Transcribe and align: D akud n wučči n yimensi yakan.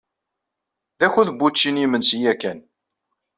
D 0.99 1.01
akud 1.05 1.27
n 1.31 1.35
wučči 1.39 1.69
n 1.71 1.79
yimensi 1.81 2.17
yakan. 2.23 2.59